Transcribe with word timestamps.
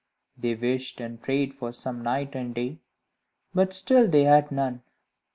They 0.35 0.55
wished 0.55 0.99
and 0.99 1.21
prayed 1.21 1.53
for 1.53 1.71
some 1.71 2.01
night 2.01 2.33
and 2.33 2.55
day, 2.55 2.79
but 3.53 3.71
still 3.71 4.07
they 4.07 4.23
had 4.23 4.51
none. 4.51 4.81